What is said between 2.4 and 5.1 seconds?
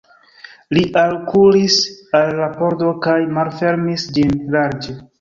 la pordo kaj malfermis ĝin larĝe.